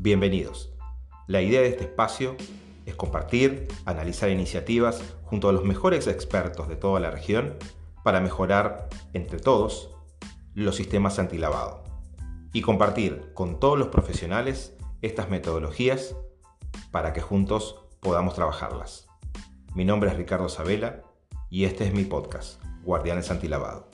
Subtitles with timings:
[0.00, 0.72] Bienvenidos.
[1.26, 2.36] La idea de este espacio
[2.86, 7.56] es compartir, analizar iniciativas junto a los mejores expertos de toda la región
[8.04, 9.90] para mejorar entre todos
[10.54, 11.82] los sistemas antilavado
[12.52, 16.14] y compartir con todos los profesionales estas metodologías
[16.92, 19.08] para que juntos podamos trabajarlas.
[19.74, 21.02] Mi nombre es Ricardo Sabela
[21.50, 23.87] y este es mi podcast, Guardianes Antilavado.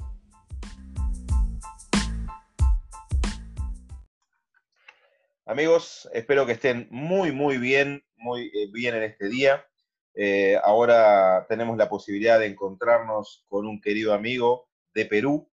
[5.55, 9.65] Amigos, espero que estén muy, muy bien, muy eh, bien en este día.
[10.13, 15.49] Eh, ahora tenemos la posibilidad de encontrarnos con un querido amigo de Perú.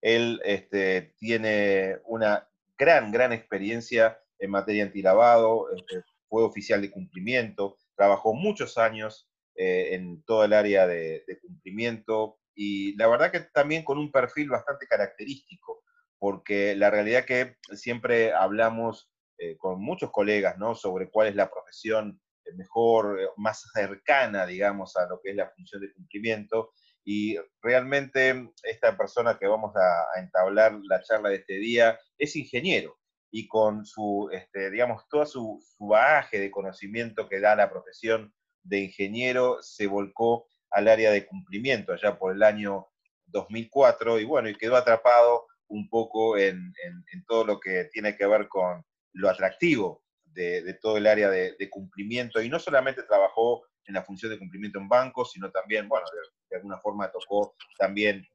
[0.00, 7.76] Él este, tiene una gran, gran experiencia en materia antilavado, este, fue oficial de cumplimiento,
[7.94, 13.84] trabajó muchos años eh, en todo el área de, cumplimiento y la verdad que también
[13.84, 15.84] con un perfil bastante característico,
[16.18, 19.06] porque la realidad que siempre hablamos
[19.42, 20.74] eh, con muchos colegas ¿no?
[20.74, 22.20] sobre cuál es la profesión
[22.56, 26.72] mejor, eh, más cercana, digamos, a lo que es la función de cumplimiento.
[27.04, 29.80] Y realmente esta persona que vamos a,
[30.14, 32.98] a entablar la charla de este día es ingeniero
[33.30, 38.34] y con su, este, digamos, todo su, su bagaje de conocimiento que da la profesión
[38.62, 42.88] de ingeniero se volcó al área de cumplimiento allá por el año
[43.26, 48.16] 2004 y bueno, y quedó atrapado un poco en, en, en todo lo que tiene
[48.18, 53.64] que ver con lo atractivo de, todo el área de, cumplimiento y no solamente trabajó
[53.84, 56.06] en la función de cumplimiento en bancos, sino también, bueno,
[56.48, 58.26] de, alguna forma tocó también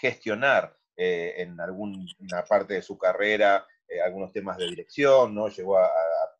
[0.00, 5.48] gestionar eh, en alguna parte de su carrera eh, algunos temas de dirección, ¿no?
[5.48, 5.90] Llegó a,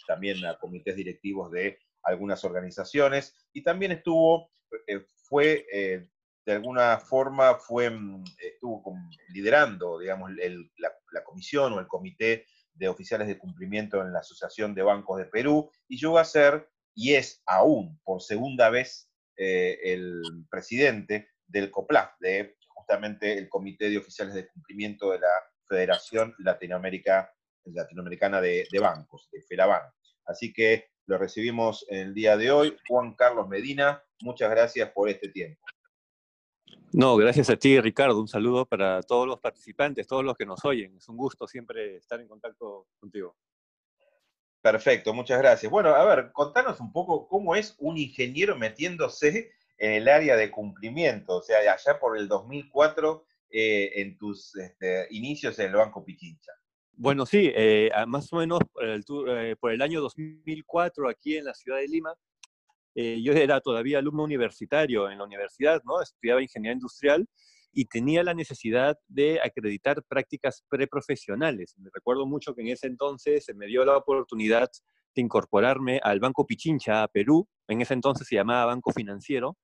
[0.06, 4.50] también a comités directivos de algunas organizaciones y también estuvo,
[4.86, 6.08] eh, fue, eh,
[6.44, 8.82] de alguna forma, fue, mm, estuvo
[9.30, 10.30] liderando, digamos,
[10.76, 12.46] la, comisión o el comité
[12.78, 16.68] de oficiales de cumplimiento en la Asociación de Bancos de Perú y llegó a ser,
[16.94, 23.90] y es aún por segunda vez, eh, el presidente del COPLAF, de justamente el Comité
[23.90, 25.32] de Oficiales de Cumplimiento de la
[25.68, 27.32] Federación Latinoamérica,
[27.64, 29.82] Latinoamericana de, de Bancos, de FELABAN.
[30.26, 32.76] Así que lo recibimos el día de hoy.
[32.88, 35.60] Juan Carlos Medina, muchas gracias por este tiempo.
[36.92, 38.18] No, gracias a ti, Ricardo.
[38.18, 40.96] Un saludo para todos los participantes, todos los que nos oyen.
[40.96, 43.36] Es un gusto siempre estar en contacto contigo.
[44.60, 45.70] Perfecto, muchas gracias.
[45.70, 50.50] Bueno, a ver, contanos un poco cómo es un ingeniero metiéndose en el área de
[50.50, 56.04] cumplimiento, o sea, allá por el 2004, eh, en tus este, inicios en el Banco
[56.04, 56.52] Pichincha.
[56.92, 61.44] Bueno, sí, eh, más o menos por el, eh, por el, año 2004 aquí en
[61.44, 62.12] la ciudad de Lima,
[63.00, 66.02] eh, yo era todavía alumno universitario en la universidad, ¿no?
[66.02, 67.28] Estudiaba ingeniería industrial
[67.72, 71.76] y tenía la necesidad de acreditar prácticas preprofesionales.
[71.78, 74.68] Me recuerdo mucho que en ese entonces se me dio la oportunidad
[75.14, 79.56] de incorporarme al Banco Pichincha, a Perú, en ese entonces se llamaba Banco Financiero,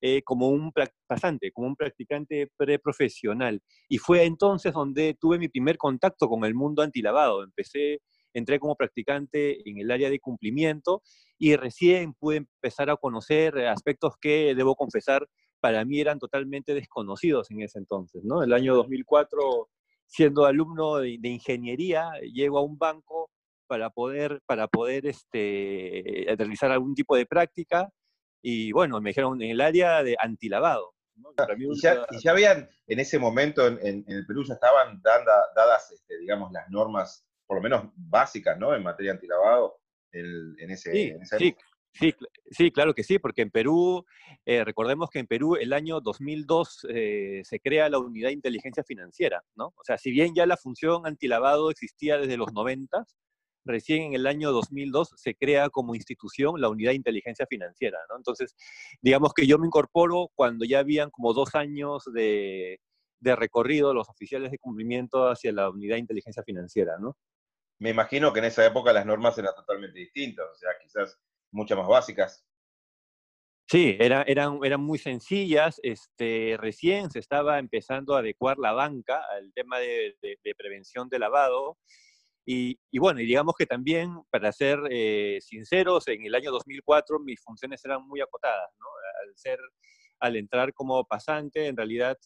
[0.00, 0.72] eh, como un
[1.06, 3.62] pasante, como un practicante preprofesional.
[3.88, 7.44] Y fue entonces donde tuve mi primer contacto con el mundo antilavado.
[7.44, 8.00] Empecé,
[8.34, 11.02] entré como practicante en el área de cumplimiento
[11.38, 15.26] y recién pude empezar a conocer aspectos que, debo confesar,
[15.60, 18.22] para mí eran totalmente desconocidos en ese entonces.
[18.24, 18.42] ¿no?
[18.42, 19.68] El año 2004,
[20.06, 23.30] siendo alumno de, de ingeniería, llego a un banco
[23.66, 27.90] para poder, para poder este, realizar algún tipo de práctica
[28.42, 30.94] y bueno, me dijeron en el área de antilavado.
[31.16, 31.30] ¿no?
[31.58, 35.02] ¿Y, ya, y, ya, habían, en ese momento en, en, en el Perú ya estaban
[35.02, 38.74] dadas, este, digamos, las normas, por lo menos básicas, ¿no?
[38.74, 39.78] En materia de antilavado,
[40.12, 40.92] el, en ese...
[40.92, 41.56] Sí, en sí,
[41.92, 42.14] sí,
[42.50, 44.04] sí, claro que sí, porque en Perú,
[44.44, 48.82] eh, recordemos que en Perú el año 2002 eh, se crea la unidad de inteligencia
[48.84, 49.66] financiera, ¿no?
[49.68, 53.04] O sea, si bien ya la función antilavado existía desde los 90,
[53.64, 58.16] recién en el año 2002 se crea como institución la unidad de inteligencia financiera, ¿no?
[58.16, 58.54] Entonces,
[59.02, 62.80] digamos que yo me incorporo cuando ya habían como dos años de,
[63.20, 67.16] de recorrido los oficiales de cumplimiento hacia la unidad de inteligencia financiera, ¿no?
[67.78, 71.18] Me imagino que en esa época las normas eran totalmente distintas, o sea, quizás
[71.52, 72.46] muchas más básicas.
[73.68, 75.80] Sí, era, eran, eran muy sencillas.
[75.82, 80.16] Este, recién se estaba empezando a adecuar la banca al tema de,
[80.56, 81.76] prevención de lavado
[82.46, 87.18] y, y, bueno, y digamos que también, para ser eh, sinceros, en el año 2004
[87.18, 88.86] mis funciones eran muy acotadas, ¿no?
[89.24, 89.58] Al ser,
[90.20, 92.16] al entrar como pasante, en realidad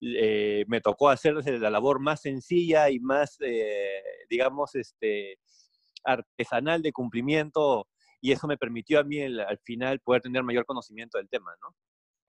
[0.00, 5.38] eh, me tocó hacer la labor más sencilla y más, eh, digamos, este,
[6.04, 7.88] artesanal de cumplimiento,
[8.20, 11.52] y eso me permitió a mí el, al final poder tener mayor conocimiento del tema,
[11.60, 11.74] ¿no?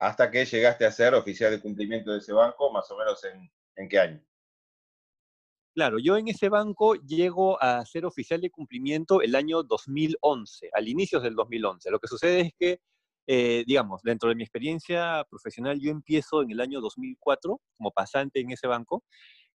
[0.00, 3.50] Hasta que llegaste a ser oficial de cumplimiento de ese banco, más o menos en,
[3.76, 4.24] en qué año?
[5.74, 10.88] Claro, yo en ese banco llego a ser oficial de cumplimiento el año 2011, al
[10.88, 11.90] inicio del 2011.
[11.90, 12.80] Lo que sucede es que,
[13.30, 18.40] eh, digamos, dentro de mi experiencia profesional, yo empiezo en el año 2004 como pasante
[18.40, 19.04] en ese banco,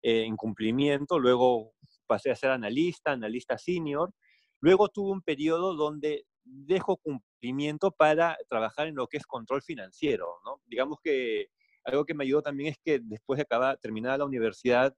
[0.04, 1.74] eh, en cumplimiento, luego
[2.06, 4.14] pasé a ser analista, analista senior,
[4.62, 10.28] luego tuve un periodo donde dejo cumplimiento para trabajar en lo que es control financiero,
[10.46, 10.62] ¿no?
[10.68, 11.48] Digamos que
[11.84, 14.94] algo que me ayudó también es que después de acabar, terminada la universidad,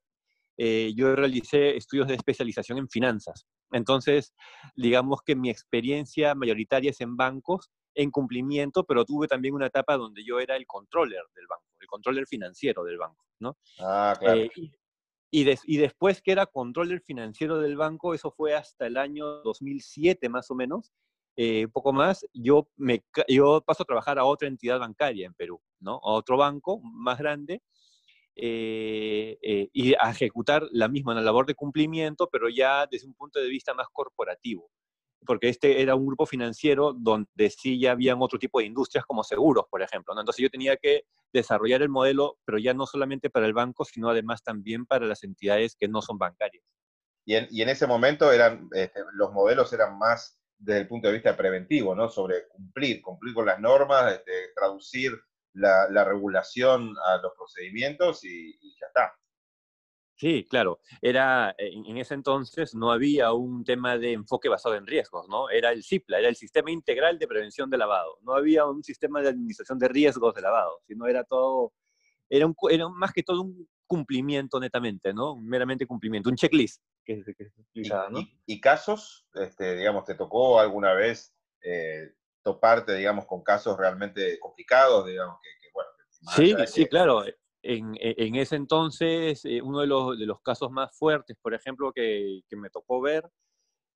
[0.58, 3.46] eh, yo realicé estudios de especialización en finanzas.
[3.72, 4.34] Entonces,
[4.76, 9.98] digamos que mi experiencia mayoritaria es en bancos, en cumplimiento, pero tuve también una etapa
[9.98, 13.58] donde yo era el controller del banco, el controller financiero del banco, ¿no?
[13.80, 14.42] Ah, claro.
[14.42, 14.52] Eh,
[15.32, 20.30] y, y, después que era controller financiero del banco, eso fue hasta el año 2007
[20.30, 20.94] más o menos,
[21.38, 25.62] eh, poco más, yo, me, yo paso a trabajar a otra entidad bancaria en Perú,
[25.82, 25.96] ¿no?
[25.96, 27.62] A otro banco más grande,
[28.38, 33.40] eh, eh, y a ejecutar la misma labor de cumplimiento, pero ya desde un punto
[33.40, 34.70] de vista más corporativo,
[35.26, 39.24] porque este era un grupo financiero donde sí ya habían otro tipo de industrias como
[39.24, 40.14] seguros, por ejemplo.
[40.14, 40.22] ¿no?
[40.22, 44.10] Entonces yo tenía que desarrollar el modelo, pero ya no solamente para el banco, sino
[44.10, 46.64] además también para las entidades que no son bancarias.
[47.26, 51.36] Y en, ese momento eran, este, los modelos eran más desde el punto de vista
[51.36, 52.08] preventivo, ¿no?
[52.08, 55.12] Sobre cumplir, cumplir con las normas, este, traducir
[55.54, 59.16] la, regulación a los procedimientos y, ya está.
[60.16, 60.80] Sí, claro.
[61.02, 65.50] Era, en, ese entonces no había un tema de enfoque basado en riesgos, ¿no?
[65.50, 68.18] Era el CIPLA, era el Sistema Integral de Prevención de Lavado.
[68.22, 71.74] No había un sistema de administración de riesgos de lavado, sino era todo,
[72.30, 75.36] era, un, era más que todo un cumplimiento netamente, ¿no?
[75.36, 78.20] Meramente cumplimiento, un checklist que, que se ¿no?
[78.46, 85.06] y, casos, este, digamos, te tocó alguna vez eh, toparte, digamos, con casos realmente complicados,
[85.06, 85.90] digamos, que, bueno.
[86.36, 87.24] Sí, sí, claro.
[87.68, 91.92] En, en, ese entonces, eh, uno de los, de los, casos más fuertes, por ejemplo,
[91.92, 93.28] que, que me tocó ver,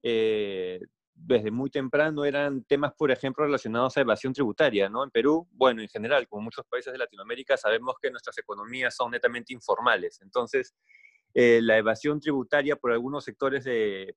[0.01, 0.79] eh,
[1.13, 5.03] desde muy temprano eran temas, por ejemplo, relacionados a evasión tributaria, ¿no?
[5.03, 9.11] En Perú, bueno, en general, como muchos países de Latinoamérica, sabemos que nuestras economías son
[9.11, 10.19] netamente informales.
[10.21, 10.73] Entonces,
[11.33, 13.65] eh, la evasión tributaria por algunos sectores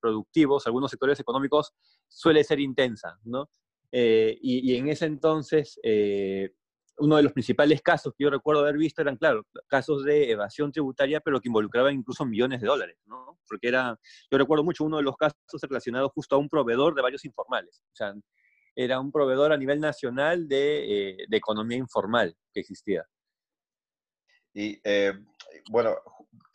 [0.01, 1.73] productivos, algunos sectores económicos,
[2.09, 3.51] suele ser intensa, ¿no?
[3.95, 6.55] Eh, y, en ese entonces, eh,
[7.03, 10.71] uno de los principales casos que yo recuerdo haber visto eran, claro, casos de evasión
[10.71, 13.39] tributaria, pero que involucraban incluso millones de dólares, ¿no?
[13.49, 13.99] Porque era,
[14.31, 17.83] yo recuerdo mucho uno de los casos relacionados justo a un proveedor de varios informales.
[17.93, 18.15] O sea,
[18.77, 23.05] era un proveedor a nivel nacional de, eh, de economía informal que existía.
[24.55, 24.81] Y
[25.71, 25.97] bueno,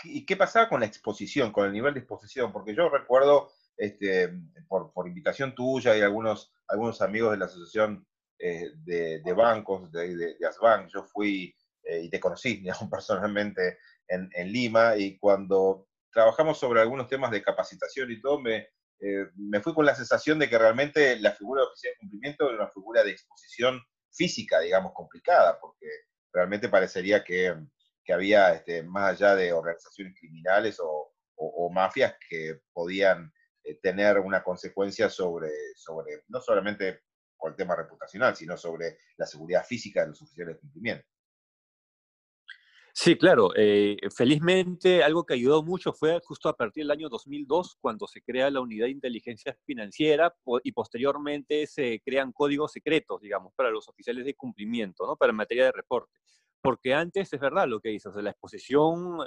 [0.05, 2.53] ¿y qué pasaba con la exposición, con el nivel de exposición?
[2.53, 4.33] Porque yo recuerdo este,
[4.67, 8.07] por, por, invitación tuya y algunos, algunos amigos de la Asociación
[8.39, 14.29] eh, de, de, Bancos, de, de, Asbank, yo fui eh, y te conocí personalmente en,
[14.33, 18.67] en, Lima y cuando trabajamos sobre algunos temas de capacitación y todo, me,
[18.99, 22.49] eh, me fui con la sensación de que realmente la figura de oficial de cumplimiento
[22.49, 23.81] era una figura de exposición
[24.11, 25.87] física, digamos, complicada, porque
[26.33, 27.55] realmente parecería que,
[28.03, 33.31] que había, este, más allá de organizaciones criminales o, o, o mafias que podían
[33.67, 37.01] eh, tener una consecuencia sobre, sobre, no solamente
[37.37, 41.07] por el tema reputacional, sino sobre la seguridad física de los oficiales de cumplimiento.
[42.99, 43.51] Sí, claro.
[43.55, 48.23] Eh, felizmente, algo que ayudó mucho fue justo a partir del año 2002, cuando se
[48.23, 53.87] crea la unidad de inteligencia financiera y posteriormente se crean códigos secretos, digamos, para los
[53.87, 55.15] oficiales de cumplimiento, ¿no?
[55.15, 56.11] Para materia de reporte.
[56.59, 59.19] Porque antes, es verdad lo que dices, la exposición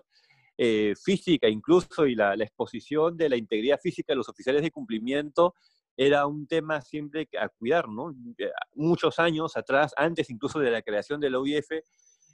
[0.63, 5.55] eh, física incluso y la, exposición de la integridad física de los oficiales de cumplimiento
[5.97, 8.15] era un tema siempre a cuidar, ¿no?
[8.39, 11.69] Eh, muchos años atrás, antes incluso de la creación de la OIF,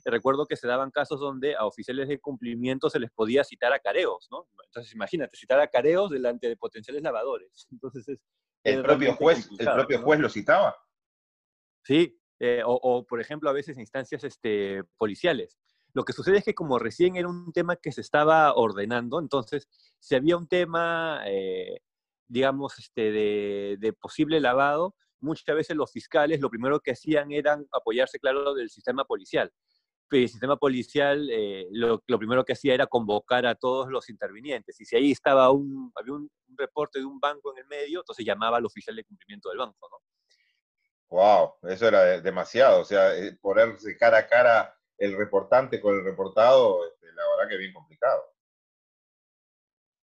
[0.04, 3.80] recuerdo que se daban casos donde a oficiales de cumplimiento se les podía citar a
[3.80, 4.46] careos, ¿no?
[4.64, 7.66] Entonces, imagínate, citar a careos delante de potenciales lavadores.
[7.72, 8.20] Entonces, es,
[8.62, 10.76] ¿El, propio juez, ¿El propio juez lo citaba?
[11.84, 15.58] Sí, eh, o, o, por ejemplo, a veces instancias este, policiales.
[15.96, 19.68] Lo que sucede es que como recién era un tema que se estaba ordenando, entonces,
[19.98, 21.80] si había un tema, eh,
[22.28, 28.18] digamos, este, de, posible lavado, muchas veces los fiscales lo primero que hacían era apoyarse,
[28.18, 29.52] claro, del sistema policial.
[30.10, 34.80] El sistema policial eh, lo, primero que hacía era convocar a todos los intervinientes.
[34.80, 38.24] Y si ahí estaba un, había un, reporte de un banco en el medio, entonces
[38.24, 39.98] llamaba al oficial de cumplimiento del banco, ¿no?
[41.08, 42.80] Wow, eso era demasiado.
[42.80, 47.50] O sea, eh, ponerse cara a cara el reportante con el reportado, este, la verdad
[47.50, 48.35] que bien complicado.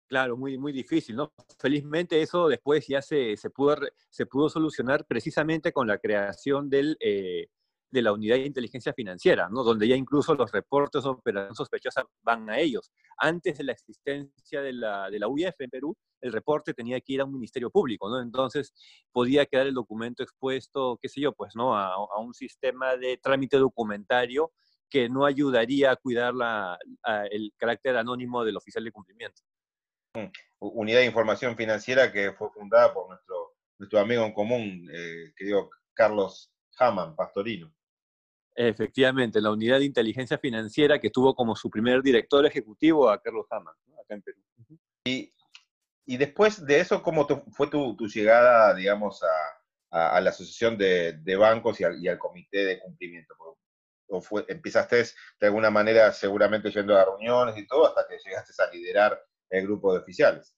[0.08, 1.34] Claro, muy, muy difícil, ¿no?
[1.58, 3.76] Felizmente eso después ya se, se, pudo,
[4.08, 7.48] se pudo solucionar precisamente con la creación eh,
[7.90, 9.62] de la unidad de inteligencia financiera, ¿no?
[9.62, 12.90] donde ya incluso los reportes de operación sospechosa van a ellos.
[13.18, 17.26] Antes de la existencia de la, UIF en Perú, el reporte tenía que ir a
[17.26, 18.20] un ministerio público, ¿no?
[18.22, 18.72] Entonces
[19.12, 21.76] podía quedar el documento expuesto, qué sé yo, pues, ¿no?
[21.76, 24.52] A, a un sistema de trámite documentario
[24.88, 26.78] que no ayudaría a cuidar la,
[27.30, 29.42] el carácter anónimo del oficial de cumplimiento.
[30.60, 35.70] Unidad de Información Financiera que fue fundada por nuestro, nuestro amigo en común, eh, querido
[35.94, 37.72] Carlos Haman, Pastorino.
[38.54, 43.46] Efectivamente, la unidad de inteligencia financiera que tuvo como su primer director ejecutivo a Carlos
[43.50, 44.40] Haman, acá en Perú.
[45.04, 45.32] Y,
[46.04, 49.22] y, después de eso, ¿cómo fue tu, tu, llegada, digamos,
[49.90, 53.34] a, a, la Asociación de, de Bancos y al, y al, Comité de Cumplimiento?
[54.10, 55.04] ¿O fue, empezaste
[55.38, 59.64] de alguna manera seguramente yendo a reuniones y todo hasta que llegaste a liderar el
[59.64, 60.54] grupo de oficiales?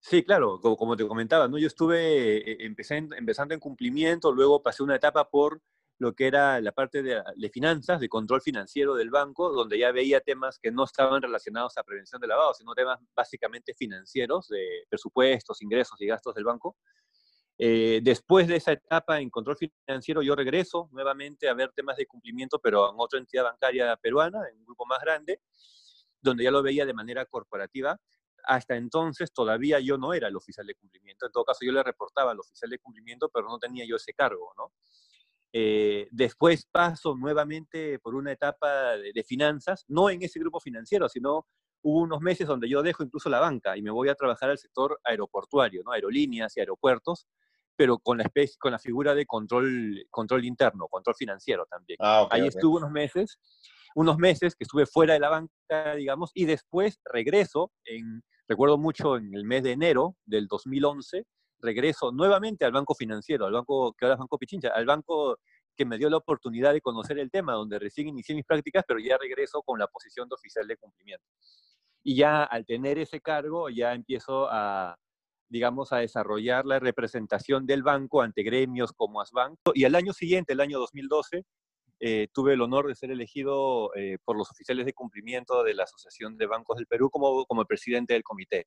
[0.00, 1.58] Sí, claro, como, te comentaba, ¿no?
[1.58, 5.62] yo estuve, eh, empecé empezando en cumplimiento, luego pasé una etapa por
[5.98, 9.92] lo que era la parte de, de, finanzas, de control financiero del banco, donde ya
[9.92, 14.84] veía temas que no estaban relacionados a prevención de lavado, sino temas básicamente financieros, de
[14.88, 16.76] presupuestos, ingresos y gastos del banco.
[17.58, 22.06] Eh, después de esa etapa en control financiero, yo regreso nuevamente a ver temas de
[22.06, 25.40] cumplimiento, pero en otra entidad bancaria peruana, en un grupo más grande,
[26.22, 28.00] donde ya lo veía de manera corporativa.
[28.44, 31.26] Hasta entonces todavía yo no era el oficial de cumplimiento.
[31.26, 34.14] En todo caso, yo le reportaba al oficial de cumplimiento, pero no tenía yo ese
[34.14, 34.72] cargo, ¿no?
[35.54, 41.10] Eh, después paso nuevamente por una etapa de, de, finanzas, no en ese grupo financiero,
[41.10, 41.46] sino
[41.82, 44.58] hubo unos meses donde yo dejo incluso la banca y me voy a trabajar al
[44.58, 45.92] sector aeroportuario, ¿no?
[45.92, 47.26] aerolíneas y aeropuertos,
[47.76, 51.98] pero con la, especie, con la figura de control, control interno, control financiero también.
[52.00, 52.56] Ah, okay, Ahí okay.
[52.56, 53.38] estuve unos meses,
[53.94, 59.16] unos meses que estuve fuera de la banca, digamos, y después regreso, en, recuerdo mucho
[59.16, 61.24] en el mes de enero del 2011,
[61.60, 65.38] regreso nuevamente al banco financiero, al banco que ahora es Banco Pichincha, al banco
[65.76, 69.00] que me dio la oportunidad de conocer el tema, donde recién inicié mis prácticas, pero
[69.00, 71.24] ya regreso con la posición de oficial de cumplimiento.
[72.02, 74.96] Y ya al tener ese cargo, ya empiezo a,
[75.48, 79.58] digamos, a desarrollar la representación del banco ante gremios como Asbank.
[79.74, 81.44] Y al año siguiente, el año 2012,
[82.04, 85.84] eh, tuve el honor de ser elegido eh, por los oficiales de cumplimiento de la
[85.84, 88.66] Asociación de Bancos del Perú como, como presidente del comité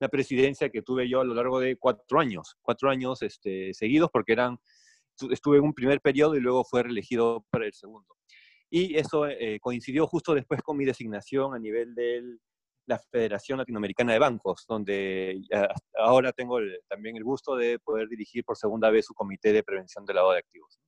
[0.00, 4.08] una presidencia que tuve yo a lo largo de cuatro años, cuatro años este, seguidos,
[4.10, 4.58] porque eran,
[5.30, 8.08] estuve en un primer periodo y luego fue reelegido para el segundo.
[8.70, 12.22] Y eso eh, coincidió justo después con mi designación a nivel de
[12.86, 15.42] la Federación Latinoamericana de Bancos, donde
[15.98, 19.62] ahora tengo el, también el gusto de poder dirigir por segunda vez su comité de
[19.62, 20.80] prevención del lavado de activos.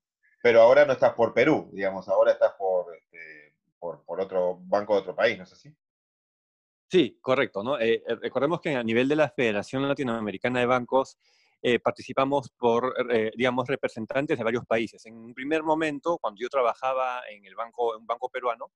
[0.43, 4.95] Pero ahora no estás por Perú, digamos, ahora estás por, este, por, por otro banco
[4.95, 5.73] de otro país, ¿no es así?
[6.93, 7.63] Sí, correcto.
[7.63, 7.81] ¿no?
[7.81, 11.17] Eh, recordemos que a nivel de la Federación Latinoamericana de Bancos
[11.63, 15.07] eh, participamos por, eh, digamos, representantes de varios países.
[15.07, 18.73] En un primer momento, cuando yo trabajaba en el banco, en un banco peruano,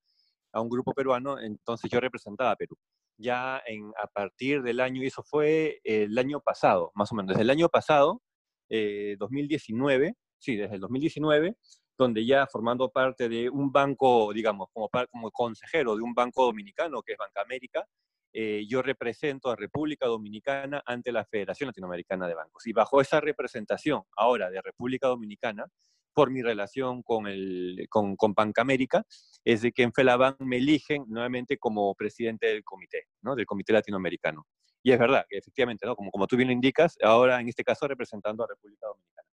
[0.52, 2.78] a un grupo peruano, entonces yo representaba a Perú.
[3.18, 7.30] Ya en, a partir del año, y eso fue el año pasado, más o menos,
[7.30, 8.22] desde el año pasado,
[8.70, 10.14] 2019,
[10.46, 11.56] sí, desde el 2019,
[11.98, 17.02] donde ya formando parte de un banco, digamos, como, como consejero de un banco dominicano,
[17.02, 17.84] que es Banca América,
[18.32, 22.66] eh, yo represento a República Dominicana ante la Federación Latinoamericana de Bancos.
[22.66, 25.66] Y bajo esa representación ahora de República Dominicana,
[26.12, 29.04] por mi relación con, el, con, con Banca América,
[29.44, 33.34] es de que en FELABAN me eligen nuevamente como presidente del comité, ¿no?
[33.34, 34.46] del Comité Latinoamericano.
[34.82, 35.96] Y es verdad, efectivamente, ¿no?
[35.96, 39.28] como, como tú bien lo indicas, ahora en este caso representando a República Dominicana.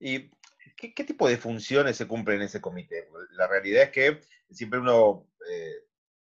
[0.00, 0.30] ¿Y
[0.80, 3.08] qué, tipo de funciones se cumplen en ese comité?
[3.32, 4.20] La realidad es que
[4.50, 5.28] siempre uno...
[5.50, 5.86] Eh,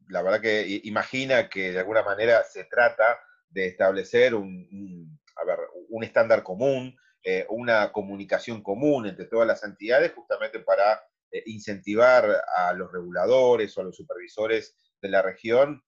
[0.10, 3.20] la verdad que imagina que de alguna manera se trata
[3.50, 9.64] de establecer un, a ver, un estándar común, eh, una comunicación común entre todas las
[9.64, 15.84] entidades, justamente para eh, incentivar a los reguladores o a los supervisores de la región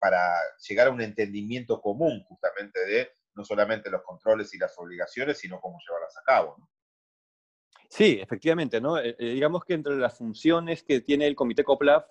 [0.00, 0.32] para
[0.66, 5.60] llegar a un entendimiento común justamente de no solamente los controles y las obligaciones, sino
[5.60, 6.56] cómo llevarlas a cabo.
[6.58, 6.70] ¿no?
[7.88, 8.98] Sí, efectivamente, ¿no?
[8.98, 12.04] Eh, digamos que entre las funciones que tiene el Comité COPLAF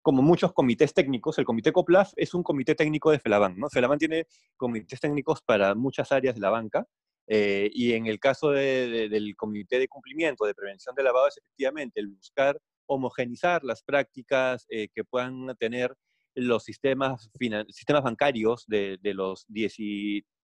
[0.00, 3.58] como muchos comités técnicos, el comité COPLAF es un comité técnico de FELABAN.
[3.58, 3.68] ¿no?
[3.68, 6.86] FELABAN tiene comités técnicos para muchas áreas de la banca,
[7.26, 11.28] eh, y en el caso de, de, del comité de cumplimiento, de prevención de lavado,
[11.28, 15.94] es efectivamente el buscar homogenizar las prácticas eh, que puedan tener
[16.34, 17.28] los sistemas,
[17.68, 19.76] sistemas bancarios de, de los 10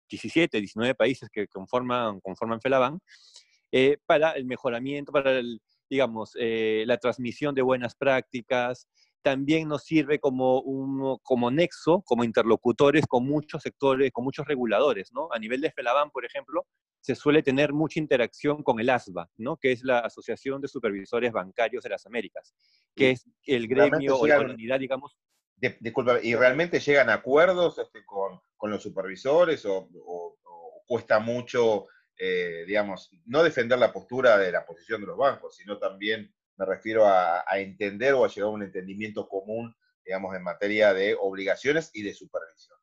[0.10, 3.00] 17, 19 países que conforman, conforman FELABAN,
[3.76, 8.88] eh, para el mejoramiento, para el, digamos, eh, la transmisión de buenas prácticas,
[9.24, 15.12] también nos sirve como, un, como nexo, como interlocutores con muchos sectores, con muchos reguladores,
[15.12, 15.28] ¿no?
[15.32, 16.68] A nivel de FELABAN, por ejemplo,
[17.02, 19.58] se suele tener mucha interacción con el ASBA, ¿no?
[19.58, 22.54] Que es la Asociación de Supervisores Bancarios de las Américas,
[22.96, 25.18] que es el gremio o la unidad, digamos.
[25.80, 29.90] disculpa, ¿y realmente llegan a acuerdos este, con, con, los supervisores o,
[30.86, 35.78] cuesta mucho, eh, digamos, no defender la postura de la posición de los bancos, sino
[35.78, 40.94] también me refiero a, entender o a llegar a un entendimiento común, digamos, en materia
[40.94, 42.78] de obligaciones y de supervisión.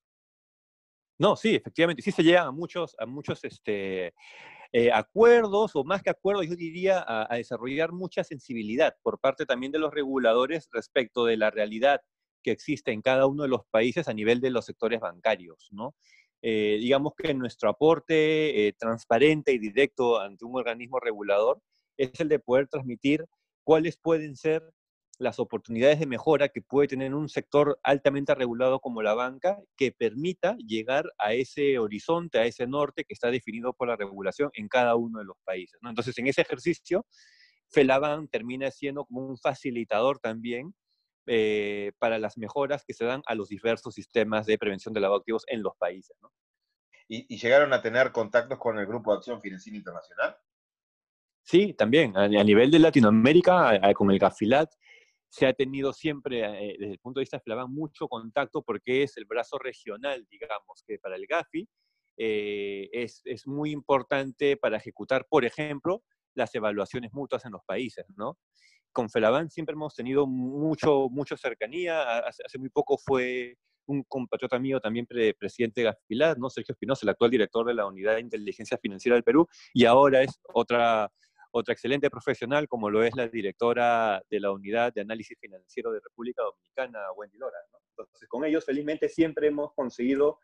[1.18, 4.14] No, sí, efectivamente, sí se llegan a muchos, a muchos este,
[4.72, 9.72] eh, acuerdos, o más que acuerdos, yo diría a, desarrollar mucha sensibilidad por parte también
[9.72, 12.00] de los reguladores respecto de la realidad
[12.42, 15.94] que existe en cada uno de los países a nivel de los sectores bancarios, ¿no?
[16.42, 21.60] Eh, digamos que nuestro aporte eh, transparente y directo ante un organismo regulador
[21.98, 23.26] es el de poder transmitir
[23.62, 24.62] cuáles pueden ser
[25.18, 29.92] las oportunidades de mejora que puede tener un sector altamente regulado como la banca que
[29.92, 34.66] permita llegar a ese horizonte, a ese norte que está definido por la regulación en
[34.66, 35.78] cada uno de los países.
[35.82, 37.04] Entonces, en ese ejercicio,
[37.68, 40.74] FELABAN termina siendo como un facilitador también
[41.32, 45.20] eh, para las mejoras que se dan a los diversos sistemas de prevención de lavado
[45.20, 46.16] de activos en los países.
[47.06, 50.36] ¿Y, ¿Y, llegaron a tener contactos con el Grupo de Acción Financiera Internacional?
[51.44, 52.16] Sí, también.
[52.16, 54.72] A, nivel de Latinoamérica, con el GAFILAT,
[55.28, 59.04] se ha tenido siempre, eh, desde el punto de vista de Flaván, mucho contacto porque
[59.04, 61.68] es el brazo regional, digamos, que para el GAFI
[62.16, 66.02] eh, es, es, muy importante para ejecutar, por ejemplo,
[66.34, 68.36] las evaluaciones mutuas en los países, ¿no?
[68.92, 72.18] Con Felaban siempre hemos tenido mucho, mucha cercanía.
[72.18, 73.56] Hace, hace, muy poco fue
[73.86, 75.06] un compatriota mío, también
[75.38, 76.50] presidente de ¿no?
[76.50, 80.22] Sergio Espinosa, el actual director de la Unidad de Inteligencia Financiera del Perú, y ahora
[80.22, 81.10] es otra
[81.52, 86.00] otra excelente profesional como lo es la directora de la Unidad de Análisis Financiero de
[86.00, 87.58] República Dominicana, Wendy Lora.
[87.90, 90.38] Entonces, con ellos felizmente siempre hemos conseguido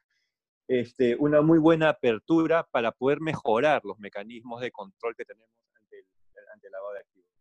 [0.67, 5.49] este, una muy buena apertura para poder mejorar los mecanismos de control que tenemos
[5.81, 6.05] ante
[6.53, 7.36] ante el lavado de activos.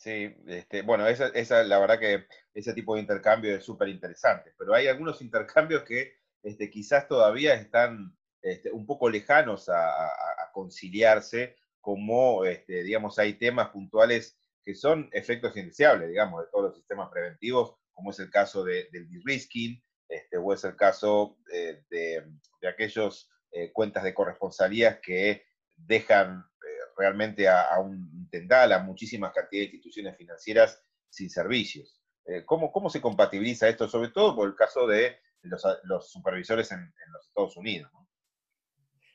[0.00, 4.54] Sí, este, bueno, esa, esa, la verdad que ese tipo de intercambio es súper interesante,
[4.56, 10.10] pero hay algunos intercambios que este, quizás todavía están este, un poco lejanos a,
[10.54, 16.76] conciliarse como, este, digamos, hay temas puntuales que son efectos indeseables, digamos, de todos los
[16.76, 22.24] sistemas preventivos, como es el caso del de-risking, este, o es el caso eh, de,
[22.62, 25.44] de, aquellos eh, cuentas de corresponsalías que
[25.76, 26.49] dejan
[26.96, 32.00] realmente a, un tendal, a muchísimas cantidades de instituciones financieras sin servicios.
[32.46, 33.88] ¿cómo, ¿Cómo se compatibiliza esto?
[33.88, 37.90] Sobre todo por el caso de los, supervisores en, los Estados Unidos.
[37.92, 38.08] ¿no?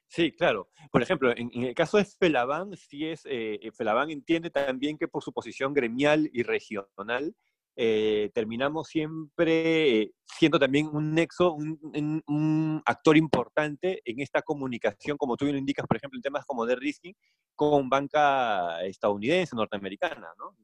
[0.07, 0.69] Sí, claro.
[0.91, 3.71] Por ejemplo, en, el caso de Felaban, sí es, eh, eh
[4.09, 7.35] entiende también que por su posición gremial y regional,
[7.75, 15.45] eh, terminamos siempre siendo también un nexo, un, actor importante en esta comunicación, como tú
[15.45, 17.13] bien indicas, por ejemplo, en temas como de risking,
[17.55, 20.55] con banca estadounidense, norteamericana, ¿no?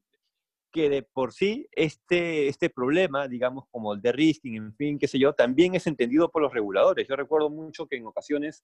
[0.72, 5.08] que de por sí este, este problema, digamos, como el de risking, en fin, qué
[5.08, 7.08] sé yo, también es entendido por los reguladores.
[7.08, 8.64] Yo recuerdo mucho que en ocasiones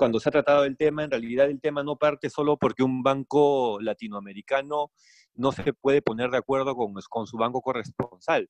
[0.00, 3.02] cuando se ha tratado el tema, en realidad el tema no parte solo porque un
[3.02, 4.90] banco latinoamericano
[5.34, 8.48] no se puede poner de acuerdo con, con su banco corresponsal,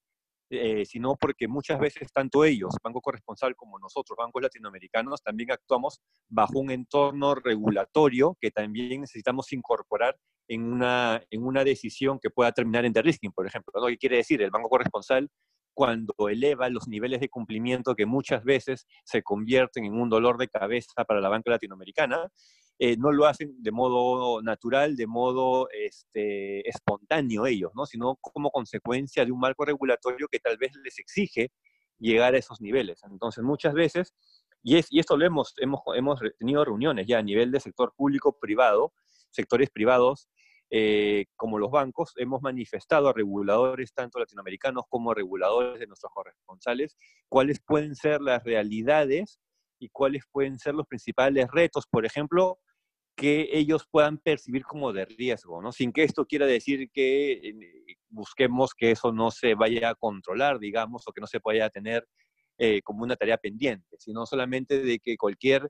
[0.50, 5.98] eh, sino porque muchas veces tanto ellos, banco corresponsal, como nosotros, bancos latinoamericanos, también actuamos
[6.28, 12.52] bajo un entorno regulatorio que también necesitamos incorporar en una, en una decisión que pueda
[12.52, 13.72] terminar en de-risking, por ejemplo.
[13.88, 14.40] ¿Qué quiere decir?
[14.40, 15.28] El banco corresponsal
[15.74, 20.48] cuando eleva los niveles de cumplimiento que muchas veces se convierten en un dolor de
[20.48, 22.30] cabeza para la banca latinoamericana,
[22.78, 27.84] eh, no lo hacen de modo natural, de modo este, espontáneo ellos, ¿no?
[27.84, 31.52] sino como consecuencia de un marco regulatorio que tal vez les exige
[31.98, 33.02] llegar a esos niveles.
[33.04, 34.14] Entonces, muchas veces,
[34.62, 37.92] y, es, y esto lo hemos, hemos, hemos tenido reuniones ya a nivel de sector
[37.94, 38.94] público-privado,
[39.30, 40.30] sectores privados,
[40.70, 46.12] eh, como los bancos, hemos manifestado a reguladores, tanto latinoamericanos como a reguladores de nuestros
[46.12, 46.96] corresponsales,
[47.28, 49.40] cuáles pueden ser las realidades
[49.80, 52.60] y cuáles pueden ser los principales retos, por ejemplo,
[53.16, 55.72] que ellos puedan percibir como de riesgo, ¿no?
[55.72, 60.58] Sin que esto quiera decir que eh, busquemos que eso no se vaya a controlar,
[60.58, 62.06] digamos, o que no se vaya a tener
[62.58, 65.68] eh, como una tarea pendiente, sino solamente de que cualquier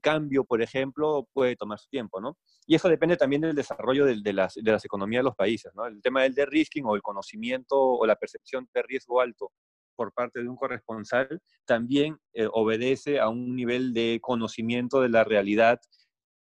[0.00, 2.36] cambio, por ejemplo, puede tomar su tiempo, ¿no?
[2.66, 5.86] Y eso depende también del desarrollo de, las, de las, economías de los países, ¿no?
[5.86, 9.52] El tema del de-risking o el conocimiento o la percepción de riesgo alto
[9.96, 15.24] por parte de un corresponsal también eh, obedece a un nivel de conocimiento de la
[15.24, 15.80] realidad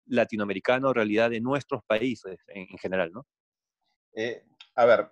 [0.08, 3.26] latinoamericana o realidad de nuestros países en, general, ¿no?
[4.16, 4.44] Eh,
[4.76, 5.12] a ver,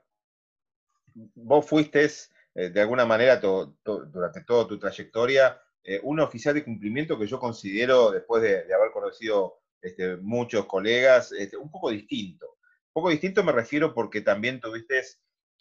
[1.14, 2.10] vos fuiste,
[2.56, 7.40] eh, de alguna manera, durante toda tu trayectoria, eh, un oficial de cumplimiento que yo
[7.40, 12.48] considero, después de, haber conocido este, muchos colegas, este, un poco distinto.
[12.48, 15.02] Un poco distinto me refiero porque también tuviste,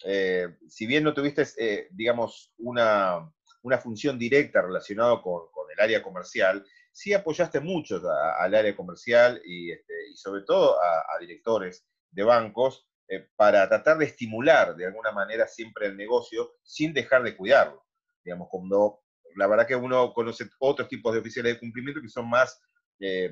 [0.05, 3.31] eh, si bien no tuviste, digamos, una,
[3.81, 8.01] función directa relacionada con, el área comercial, sí apoyaste mucho
[8.37, 14.05] al área comercial y, este, sobre todo a directores de bancos eh, para tratar de
[14.05, 17.85] estimular de alguna manera siempre el negocio sin dejar de cuidarlo.
[18.23, 19.01] Digamos, cuando
[19.35, 22.61] la verdad que uno conoce otros tipos de oficiales de cumplimiento que son más,
[22.99, 23.31] eh,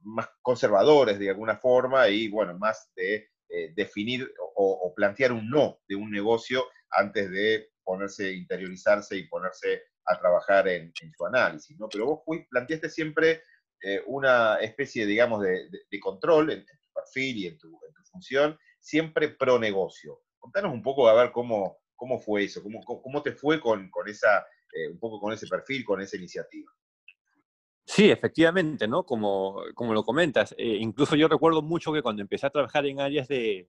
[0.00, 5.80] más conservadores de alguna forma y bueno, más de eh, definir o, plantear un no
[5.88, 11.88] de un negocio antes de ponerse, interiorizarse y ponerse a trabajar en, su análisis, ¿no?
[11.88, 13.42] Pero vos planteaste siempre
[14.06, 15.68] una especie, digamos, de,
[16.00, 20.20] control en, tu perfil y en tu, en tu función, siempre pro negocio.
[20.38, 24.08] Contanos un poco a ver cómo, cómo fue eso, cómo, cómo te fue con, con
[24.08, 26.72] esa, eh, un poco con ese perfil, con esa iniciativa.
[27.84, 29.04] Sí, efectivamente, ¿no?
[29.04, 33.00] Como, como lo comentas, eh, incluso yo recuerdo mucho que cuando empecé a trabajar en
[33.00, 33.68] áreas de,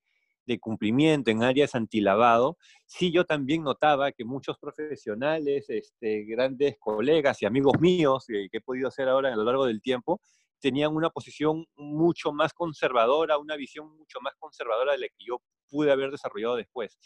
[0.61, 7.45] cumplimiento, en áreas antilavado, sí yo también notaba que muchos profesionales, este, grandes colegas y
[7.45, 10.21] amigos míos, eh, que he podido hacer ahora a lo largo del tiempo,
[10.59, 15.41] tenían una posición mucho más conservadora, una visión mucho más conservadora de la que yo
[15.69, 16.97] pude haber desarrollado después.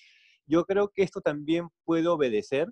[0.45, 2.69] Yo creo que esto también puede obedecer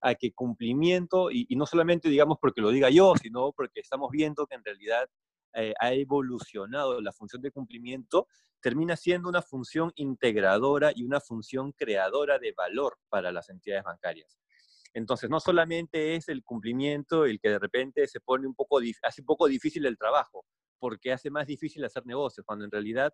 [0.00, 4.46] a que cumplimiento, y, no solamente digamos porque lo diga yo, sino porque estamos viendo
[4.46, 5.08] que en realidad
[5.54, 8.28] eh, ha evolucionado la función de cumplimiento,
[8.60, 14.38] termina siendo una función integradora y una función creadora de valor para las entidades bancarias.
[14.92, 19.20] Entonces, no solamente es el cumplimiento el que de repente se pone un poco, hace
[19.20, 20.46] un poco difícil el trabajo,
[20.78, 23.12] porque hace más difícil hacer negocios, cuando en realidad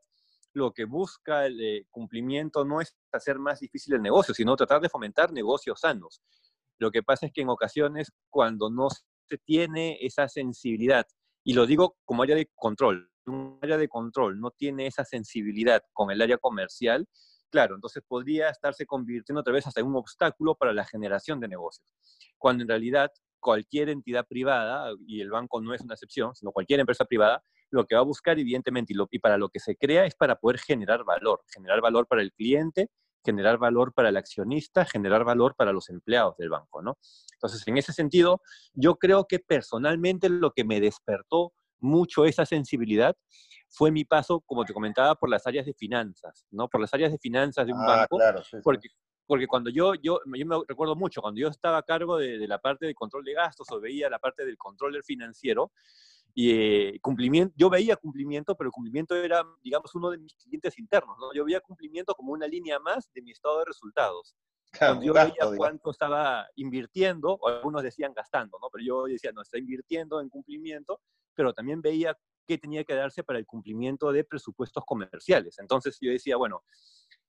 [0.55, 4.81] lo que busca el eh, cumplimiento no es hacer más difícil el negocio, sino tratar
[4.81, 6.23] de fomentar negocios sanos.
[6.83, 11.07] Lo que pasa es que en ocasiones, cuando no se tiene esa sensibilidad,
[11.45, 15.81] y lo digo como área de control, un área de control no tiene esa sensibilidad
[15.93, 17.07] con el área comercial,
[17.53, 21.47] claro, entonces podría estarse convirtiendo otra vez hasta en un obstáculo para la generación de
[21.47, 21.87] negocios,
[22.37, 26.81] cuando en realidad cualquier entidad privada, y el banco no es una excepción, sino cualquier
[26.81, 30.17] empresa privada, lo que va a buscar evidentemente y, para lo que se crea es
[30.17, 32.91] para poder generar valor, generar valor para el cliente,
[33.25, 36.99] generar valor para el accionista, generar valor para los empleados del banco, ¿no?
[37.35, 38.41] Entonces, en ese sentido,
[38.73, 43.17] yo creo que personalmente lo que me despertó mucho esa sensibilidad
[43.69, 46.69] fue mi paso, como te comentaba, por las áreas de finanzas, ¿no?
[46.69, 48.19] Por las áreas de finanzas de un ah, banco.
[48.63, 48.89] porque,
[49.27, 52.59] porque cuando yo, yo, yo me recuerdo mucho, cuando yo estaba a cargo de, la
[52.59, 55.73] parte de control de gastos o veía la parte del control financiero,
[56.35, 60.79] y eh, cumplimiento, yo veía cumplimiento, pero el cumplimiento era, digamos, uno de mis clientes
[60.79, 61.33] internos, ¿no?
[61.35, 64.35] Yo veía cumplimiento como una línea más de mi estado de resultados.
[64.79, 68.69] cuando yo veía cuánto estaba invirtiendo, o algunos decían gastando, ¿no?
[68.73, 71.01] Pero yo decía, no, está invirtiendo en cumplimiento,
[71.35, 72.17] pero también veía
[72.47, 75.59] que tenía que darse para el cumplimiento de presupuestos comerciales.
[75.59, 76.63] Entonces yo decía, bueno,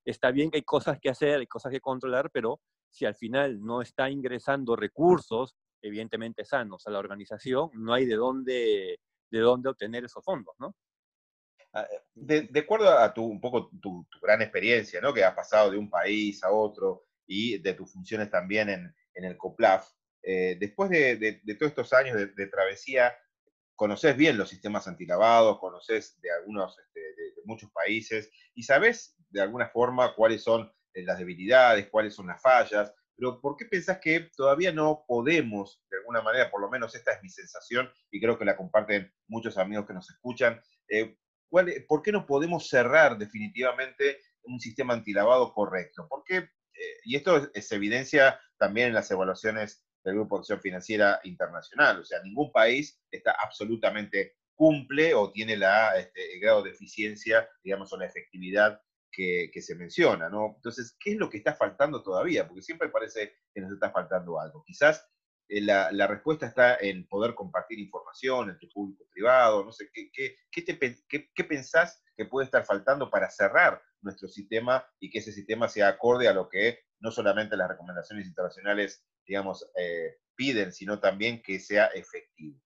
[0.05, 3.61] está bien que hay cosas que hacer, hay cosas que controlar, pero si al final
[3.61, 9.69] no está ingresando recursos, evidentemente sanos, a la organización, no hay de dónde, de dónde
[9.69, 10.75] obtener esos fondos, ¿no?
[11.73, 15.13] Ah, eh, de, acuerdo a tu, un poco tu, gran experiencia, ¿no?
[15.13, 19.37] Que has pasado de un país a otro y de tus funciones también en, el
[19.37, 19.91] COPLAF,
[20.23, 23.15] eh, después de, todos estos años de, travesía,
[23.75, 29.41] conoces bien los sistemas antilavados, conoces de algunos, este, de, muchos países y sabes de
[29.41, 33.99] alguna forma cuáles son eh, las debilidades, cuáles son las fallas, pero ¿por qué pensás
[33.99, 38.19] que todavía no podemos, de alguna manera, por lo menos esta es mi sensación y
[38.19, 41.17] creo que la comparten muchos amigos que nos escuchan, eh,
[41.87, 46.07] ¿por qué no podemos cerrar definitivamente un sistema antilavado correcto?
[46.09, 51.19] Porque, eh, y esto es, evidencia también en las evaluaciones del Grupo de Acción Financiera
[51.23, 51.99] Internacional.
[51.99, 57.47] O sea, ningún país está absolutamente cumple o tiene la, este, el grado de eficiencia,
[57.63, 58.81] digamos, o la efectividad
[59.13, 60.53] que, se menciona, ¿no?
[60.55, 62.47] Entonces, ¿qué es lo que está faltando todavía?
[62.47, 64.63] Porque siempre parece que nos está faltando algo.
[64.65, 65.07] Quizás
[65.47, 70.09] eh, la, respuesta está en poder compartir información entre público y privado, no sé, ¿qué,
[70.11, 75.31] qué, qué, qué pensás que puede estar faltando para cerrar nuestro sistema y que ese
[75.31, 80.99] sistema sea acorde a lo que no solamente las recomendaciones internacionales digamos, eh, piden, sino
[80.99, 82.59] también que sea efectivo.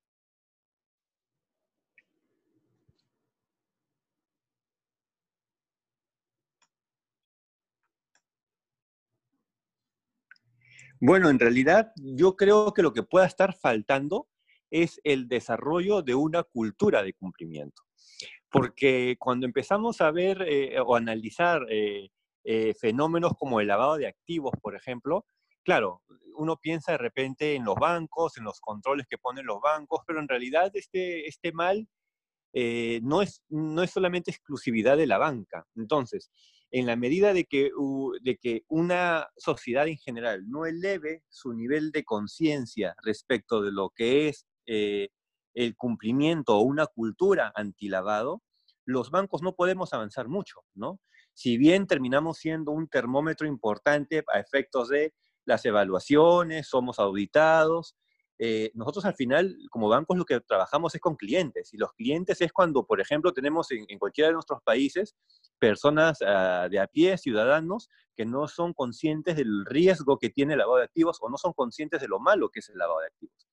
[11.00, 14.28] Bueno, en realidad yo creo que lo que pueda estar faltando
[14.72, 17.84] es el desarrollo de una cultura de cumplimiento.
[18.50, 22.10] Porque cuando empezamos a ver eh, o analizar eh,
[22.44, 25.26] eh, fenómenos como el lavado de activos, por ejemplo,
[25.64, 26.02] claro,
[26.36, 30.20] uno piensa de repente en los bancos, en los controles que ponen los bancos, pero
[30.20, 31.88] en realidad este, este mal
[33.04, 35.68] no, es, no es solamente exclusividad de la banca.
[35.76, 36.32] Entonces,
[36.72, 37.72] en la medida de que,
[38.22, 43.92] de que una sociedad en general no eleve su nivel de conciencia respecto de lo
[43.96, 45.10] que es eh,
[45.54, 48.44] el cumplimiento o una cultura antilavado,
[48.86, 51.00] los bancos no podemos avanzar mucho, ¿no?
[51.34, 55.14] Si bien terminamos siendo un termómetro importante a efectos de
[55.46, 57.96] las evaluaciones, somos auditados.
[58.40, 61.74] Eh, nosotros al final, como bancos, lo que trabajamos es con clientes.
[61.74, 65.16] Y los clientes es cuando, por ejemplo, tenemos en, cualquiera de nuestros países
[65.60, 70.60] personas ah, de a pie, ciudadanos, que no son conscientes del riesgo que tiene el
[70.60, 73.08] lavado de activos o no son conscientes de lo malo que es el lavado de
[73.08, 73.48] activos.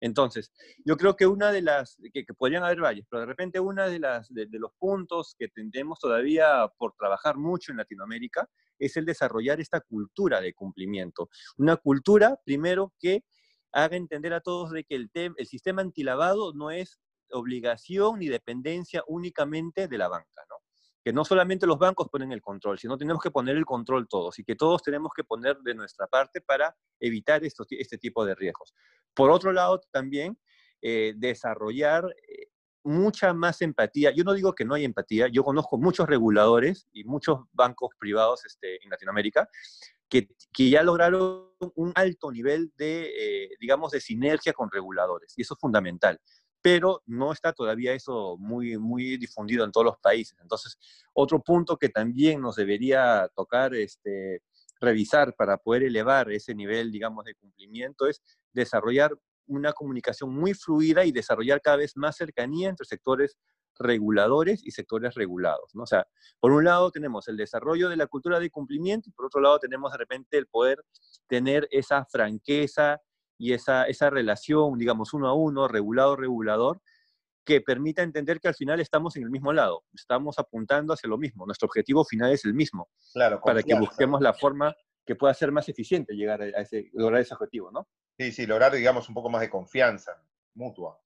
[0.00, 0.50] Entonces,
[0.84, 3.98] yo creo que una de las, que, podrían haber varias, pero de repente una de,
[3.98, 9.60] las, de, los puntos que tendemos todavía por trabajar mucho en Latinoamérica es el desarrollar
[9.60, 11.28] esta cultura de cumplimiento.
[11.58, 13.24] Una cultura, primero, que
[13.72, 17.00] haga entender a todos de que el, el sistema antilavado no es
[17.32, 20.56] obligación ni dependencia únicamente de la banca, ¿no?
[21.02, 24.38] que no solamente los bancos ponen el control, sino tenemos que poner el control todos
[24.38, 28.74] y que todos tenemos que poner de nuestra parte para evitar este tipo de riesgos.
[29.14, 30.38] Por otro lado, también
[30.82, 32.48] eh, desarrollar eh,
[32.84, 34.10] mucha más empatía.
[34.10, 38.44] Yo no digo que no hay empatía, yo conozco muchos reguladores y muchos bancos privados
[38.44, 39.48] este, en Latinoamérica
[40.10, 45.42] que, que, ya lograron un alto nivel de, eh, digamos, de sinergia con reguladores, y
[45.42, 46.20] eso es fundamental
[46.62, 50.38] pero no está todavía eso muy, muy difundido en todos los países.
[50.42, 50.78] Entonces,
[51.14, 54.42] otro punto que también nos debería tocar este,
[54.80, 61.04] revisar para poder elevar ese nivel, digamos, de cumplimiento es desarrollar una comunicación muy fluida
[61.04, 63.36] y desarrollar cada vez más cercanía entre sectores
[63.80, 65.74] reguladores y sectores regulados.
[65.74, 65.82] ¿no?
[65.82, 66.06] O sea,
[66.38, 69.58] por un lado tenemos el desarrollo de la cultura de cumplimiento y por otro lado
[69.58, 70.84] tenemos de repente el poder
[71.26, 73.00] tener esa franqueza
[73.38, 76.80] y esa, esa relación, digamos, uno a uno, regulado-regulador,
[77.44, 81.16] que permita entender que al final estamos en el mismo lado, estamos apuntando hacia lo
[81.16, 85.32] mismo, nuestro objetivo final es el mismo, claro, para que busquemos la forma que pueda
[85.32, 87.88] ser más eficiente llegar a ese, lograr ese objetivo, ¿no?
[88.18, 90.12] Sí, sí, lograr, digamos, un poco más de confianza
[90.54, 91.00] mutua.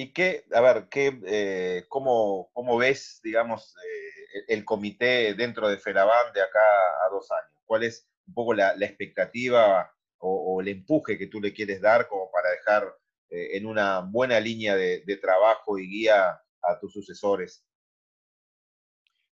[0.00, 5.76] ¿Y qué, a ver, qué, eh, cómo, cómo, ves, digamos, eh, el comité dentro de
[5.76, 6.60] FENABAN de acá
[7.04, 7.60] a dos años?
[7.66, 12.30] ¿Cuál es un poco la, expectativa o, el empuje que tú le quieres dar como
[12.30, 12.94] para dejar
[13.30, 17.66] eh, en una buena línea de, trabajo y guía a tus sucesores?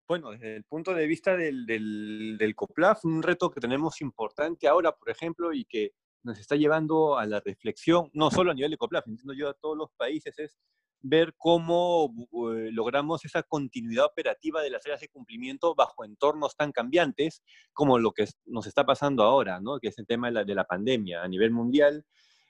[0.06, 4.92] Bueno, desde el punto de vista del, del, COPLAF, un reto que tenemos importante ahora,
[4.92, 5.92] por ejemplo, y que
[6.22, 9.54] nos está llevando a la reflexión, no solo a nivel de COPLAF, entiendo yo a
[9.54, 10.58] todos los países, es
[11.02, 12.14] ver cómo
[12.54, 17.98] eh, logramos esa continuidad operativa de las áreas de cumplimiento bajo entornos tan cambiantes como
[17.98, 19.80] lo que nos está pasando ahora, ¿no?
[19.80, 22.04] que es el tema de la, pandemia a nivel mundial.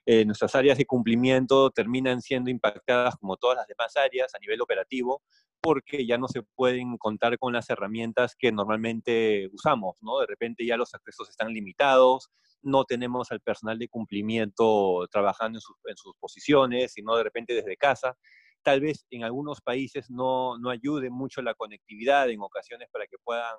[0.04, 4.60] Eh, nuestras áreas de cumplimiento terminan siendo impactadas como todas las demás áreas a nivel
[4.60, 5.22] operativo
[5.62, 10.18] porque ya no se pueden contar con las herramientas que normalmente usamos, ¿no?
[10.18, 12.30] De repente ya los accesos están limitados,
[12.62, 17.54] no tenemos al personal de cumplimiento trabajando en sus, en sus posiciones, sino de repente
[17.54, 18.16] desde casa
[18.62, 23.16] tal vez en algunos países no, no ayude mucho la conectividad en ocasiones para que
[23.22, 23.54] puedan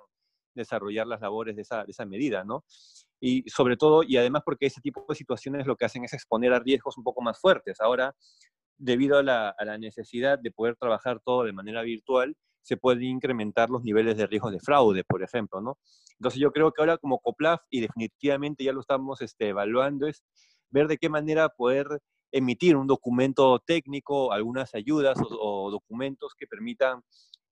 [0.54, 2.64] desarrollar las labores de esa, de esa medida, ¿no?
[3.20, 6.52] Y sobre todo, y además porque ese tipo de situaciones lo que hacen es exponer
[6.52, 7.80] a riesgos un poco más fuertes.
[7.80, 8.14] Ahora,
[8.76, 13.02] debido a la, a la necesidad de poder trabajar todo de manera virtual, se pueden
[13.04, 15.78] incrementar los niveles de riesgos de fraude, por ejemplo, ¿no?
[16.18, 20.24] Entonces yo creo que ahora como COPLAF, y definitivamente ya lo estamos este, evaluando, es
[20.70, 21.86] ver de qué manera poder
[22.32, 27.02] emitir un documento técnico, algunas ayudas o, documentos que permitan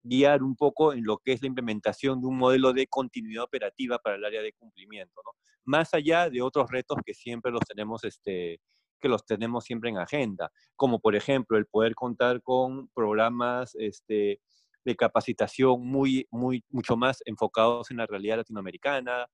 [0.03, 3.99] guiar un poco en lo que es la implementación de un modelo de continuidad operativa
[3.99, 5.33] para el área de cumplimiento, ¿no?
[5.65, 8.61] Más allá de otros retos que siempre los tenemos, este,
[8.99, 14.41] que los tenemos siempre en agenda, como por ejemplo el poder contar con programas este,
[14.85, 19.27] de capacitación muy, muy, mucho más enfocados en la realidad latinoamericana.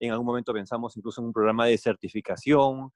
[0.00, 2.90] En algún momento pensamos incluso en un programa de certificación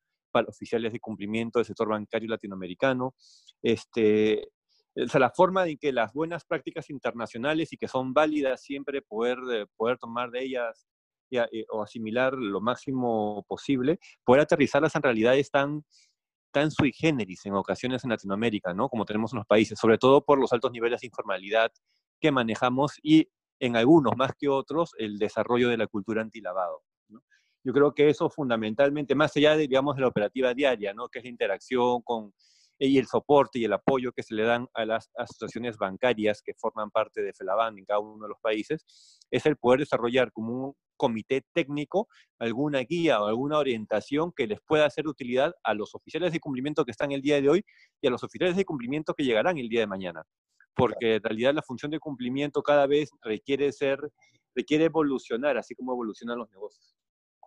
[0.47, 3.15] oficiales de cumplimiento del sector bancario latinoamericano.
[3.63, 4.49] Este,
[4.95, 9.03] o sea, la forma en que las buenas prácticas internacionales y que son válidas siempre
[9.03, 10.87] poder, eh, poder tomar de ellas
[11.31, 15.85] eh, o asimilar lo máximo posible, poder aterrizarlas en realidades tan,
[16.53, 18.89] tan sui generis en ocasiones en Latinoamérica, ¿no?
[18.89, 21.73] Como tenemos en los países, sobre todo por los altos niveles de informalidad
[22.21, 23.29] que manejamos y
[23.61, 26.83] en algunos más que otros el desarrollo de la cultura antilavado.
[27.65, 31.09] Yo creo que eso fundamentalmente, más allá de, digamos, de la operativa diaria, ¿no?
[31.09, 32.33] que es la interacción con
[32.79, 36.55] y el soporte y el apoyo que se le dan a las asociaciones bancarias que
[36.55, 38.85] forman parte de FELABAN en cada uno de los países,
[39.31, 44.61] es el poder desarrollar como un comité técnico alguna guía o alguna orientación que les
[44.61, 47.65] pueda hacer utilidad a los oficiales de cumplimiento que están el día de hoy
[48.01, 50.25] y a los oficiales de cumplimiento que llegarán el día de mañana.
[50.77, 53.99] Porque en realidad la función de cumplimiento cada vez requiere ser,
[54.55, 56.95] requiere evolucionar, así como evolucionan los negocios.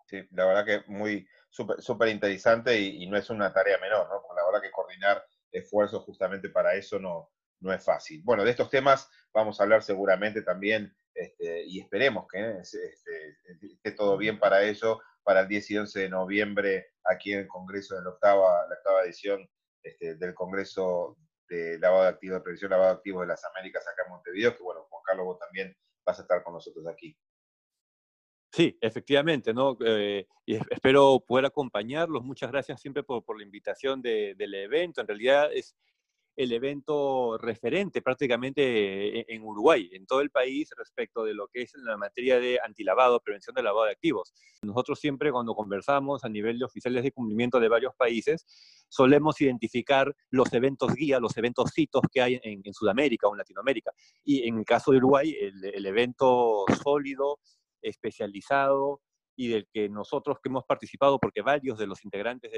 [0.07, 4.21] Sí, la verdad que muy súper interesante y, no es una tarea menor, ¿no?
[4.21, 8.21] Porque la verdad que coordinar esfuerzos justamente para eso no, no es fácil.
[8.23, 12.95] Bueno, de estos temas vamos a hablar seguramente también este, y esperemos que este,
[13.61, 17.47] esté todo bien para eso, para el 10 y 11 de noviembre aquí en el
[17.47, 19.47] Congreso de la octava, la octava edición
[19.83, 21.17] este, del Congreso
[21.49, 24.55] de lavado de activos, de prevención lavado de activos de las Américas acá en Montevideo,
[24.55, 27.17] que bueno, Juan Carlos, vos también vas a estar con nosotros aquí.
[28.51, 29.77] Sí, efectivamente, ¿no?
[29.85, 32.23] Eh, y espero poder acompañarlos.
[32.23, 35.01] Muchas gracias siempre por, por la invitación del evento.
[35.01, 35.75] En realidad es
[36.39, 41.63] el evento referente prácticamente e, en Uruguay, en todo el país, respecto de lo que
[41.63, 44.33] es la materia de antilavado, prevención de lavado de activos.
[44.61, 48.45] Nosotros siempre cuando conversamos a nivel de oficiales de cumplimiento de varios países,
[48.87, 53.91] solemos identificar los eventos guía, los eventos citos que hay en, Sudamérica o en Latinoamérica.
[54.23, 57.39] Y en el caso de Uruguay, el evento sólido,
[57.81, 59.01] especializado,
[59.39, 62.51] y del que nosotros que hemos participado, porque varios de los integrantes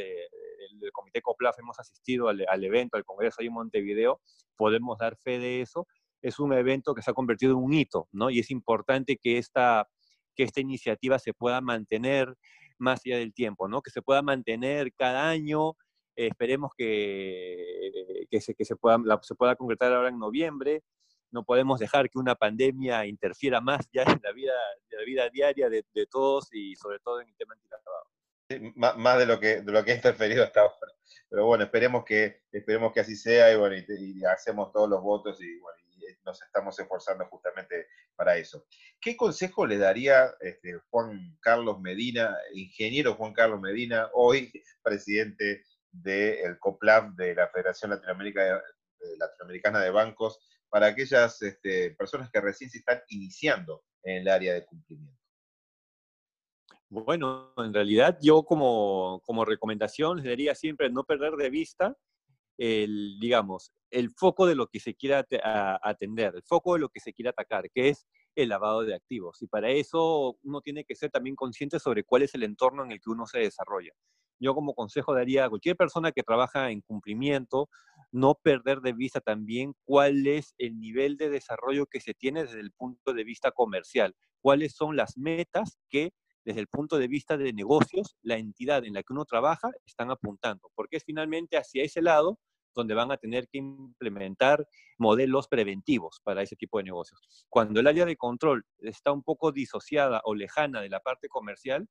[0.80, 4.22] del Comité COPLAF hemos asistido al, evento, al Congreso ahí en Montevideo,
[4.56, 5.88] podemos dar fe de eso.
[6.22, 8.30] Es un evento que se ha convertido en un hito, ¿no?
[8.30, 9.88] Y es importante que esta,
[10.36, 12.36] que esta iniciativa se pueda mantener
[12.78, 13.82] más allá del tiempo, ¿no?
[13.82, 15.76] Que se pueda mantener cada año.
[16.16, 20.84] esperemos que, que, se, que se, pueda, se pueda concretar ahora en noviembre
[21.32, 24.54] no podemos dejar que una pandemia interfiera más ya en la vida,
[24.90, 28.11] la vida diaria de, todos y sobre todo en el tema antilavado.
[28.76, 30.94] Más, de lo que de lo que ha interferido hasta ahora.
[31.30, 35.42] Pero bueno, esperemos que, esperemos que así sea y, bueno, y, hacemos todos los votos
[35.42, 35.78] y, bueno,
[36.26, 38.66] nos estamos esforzando justamente para eso.
[39.00, 44.52] ¿Qué consejo le daría este, Juan Carlos Medina, ingeniero Juan Carlos Medina, hoy
[44.84, 52.70] presidente del COPLAF de la Federación Latinoamericana de Bancos, para aquellas este, personas que recién
[52.70, 55.21] se están iniciando en el área de cumplimiento?
[56.94, 61.96] Bueno, en realidad yo como, como recomendación les diría siempre no perder de vista
[62.58, 65.26] el, digamos, el foco de lo que se quiera
[65.84, 69.42] atender, el foco de lo que se quiere atacar, que es el lavado de activos.
[69.42, 72.92] Y para eso uno tiene que ser también consciente sobre cuál es el entorno en
[72.92, 73.94] el que uno se desarrolla.
[74.42, 77.70] Yo como consejo daría a cualquier persona que trabaja en cumplimiento,
[78.12, 82.60] no perder de vista también cuál es el nivel de desarrollo que se tiene desde
[82.60, 86.12] el punto de vista comercial, cuáles son las metas que
[86.44, 90.12] desde el punto de vista de negocios, la entidad en la que uno trabaja están
[90.12, 92.40] apuntando, porque es finalmente hacia ese lado
[92.74, 94.66] donde van a tener que implementar
[94.98, 97.46] modelos preventivos para ese tipo de negocios.
[97.50, 101.88] Cuando el área de control está un poco disociada o lejana de la parte comercial,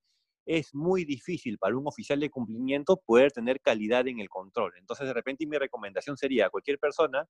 [0.47, 4.73] es muy difícil para un oficial de cumplimiento poder tener calidad en el control.
[4.79, 7.27] Entonces, de repente, mi recomendación sería a cualquier persona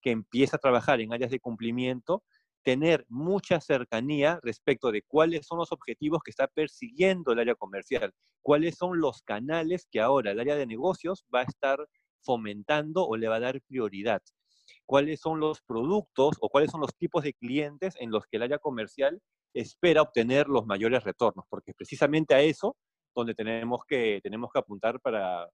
[0.00, 2.22] que empiece a trabajar en áreas de cumplimiento,
[2.66, 8.12] tener mucha cercanía respecto de cuáles son los objetivos que está persiguiendo el área comercial,
[8.42, 11.78] cuáles son los canales que ahora el área de negocios va a estar
[12.24, 14.20] fomentando o le va a dar prioridad,
[14.84, 18.42] cuáles son los productos o cuáles son los tipos de clientes en los que el
[18.42, 19.22] área comercial
[19.54, 22.76] espera obtener los mayores retornos, porque precisamente a eso
[23.14, 25.48] donde tenemos que, tenemos que apuntar para,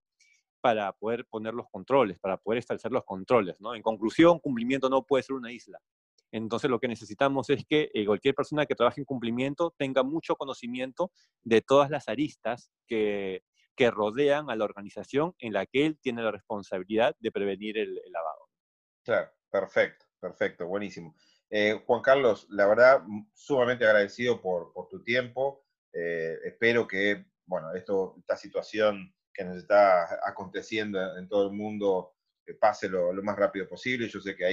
[0.62, 3.60] para poder poner los controles, para poder establecer los controles.
[3.60, 3.74] ¿no?
[3.74, 5.78] En conclusión, cumplimiento no puede ser una isla.
[6.32, 10.34] Entonces lo que necesitamos es que eh, cualquier persona que trabaje en cumplimiento tenga mucho
[10.36, 11.12] conocimiento
[11.44, 13.44] de todas las aristas que,
[13.76, 17.94] que rodean a la organización en la que él tiene la responsabilidad de prevenir el,
[18.10, 18.48] lavado.
[19.04, 21.14] Claro, perfecto, perfecto, buenísimo.
[21.50, 23.02] Eh, Juan Carlos, la verdad,
[23.34, 25.66] sumamente agradecido por, tu tiempo.
[25.92, 32.14] Eh, espero que, bueno, esto, esta situación que nos está aconteciendo en todo el mundo
[32.60, 34.08] pase lo, más rápido posible.
[34.08, 34.44] Yo sé que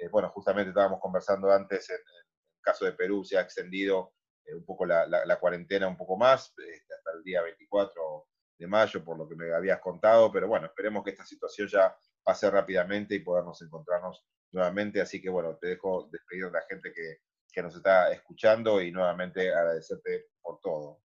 [0.00, 4.14] ahí, bueno, justamente estábamos conversando antes, en, el caso de Perú se ha extendido
[4.52, 8.26] un poco la, cuarentena un poco más, este, hasta el día 24
[8.58, 11.96] de mayo, por lo que me habías contado, pero bueno, esperemos que esta situación ya
[12.22, 15.00] pase rápidamente y podamos encontrarnos nuevamente.
[15.00, 17.18] Así que bueno, te dejo despedir a la gente que,
[17.62, 20.98] nos está escuchando y nuevamente agradecerte por todo.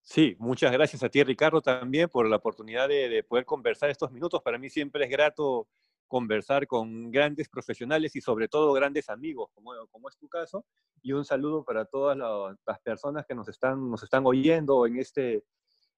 [0.00, 4.40] Sí, muchas gracias a ti, Ricardo, también por la oportunidad de, poder conversar estos minutos.
[4.40, 5.68] Para mí siempre es grato
[6.08, 10.64] conversar con grandes profesionales y sobre todo grandes amigos, como, como es tu caso.
[11.02, 15.44] Y un saludo para todas las personas que nos están, nos están oyendo en, este,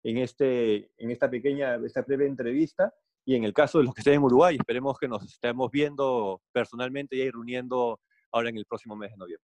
[0.03, 2.93] en, este, en esta pequeña, esta breve entrevista
[3.25, 6.41] Y en el caso de los que estén en Uruguay, esperemos que nos estemos viendo
[6.53, 8.01] personalmente y reuniendo
[8.33, 9.49] ahora en el próximo mes de noviembre.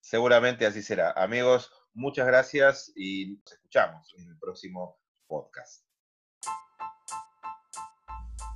[0.00, 1.12] Seguramente así será.
[1.12, 5.86] Amigos, muchas gracias y nos escuchamos en el próximo podcast.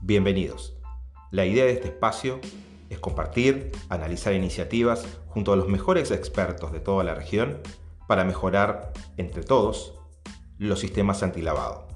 [0.03, 0.78] Bienvenidos.
[1.31, 2.41] La idea de este espacio
[2.89, 7.59] es compartir, analizar iniciativas junto a los mejores expertos de toda la región
[8.07, 9.95] para mejorar entre todos
[10.57, 11.87] los sistemas antilavado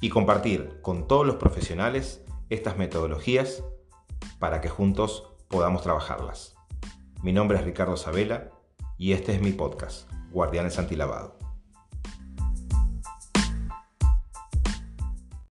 [0.00, 3.62] y compartir con todos los profesionales estas metodologías
[4.38, 6.54] para que juntos podamos trabajarlas.
[7.22, 8.50] Mi nombre es Ricardo Sabela
[8.96, 11.51] y este es mi podcast, Guardianes Antilavado.